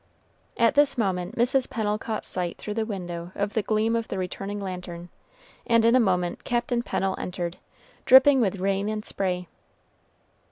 [0.57, 1.69] At this moment Mrs.
[1.69, 5.09] Pennel caught sight through the window of the gleam of the returning lantern,
[5.67, 7.57] and in a moment Captain Pennel entered,
[8.05, 9.47] dripping with rain and spray.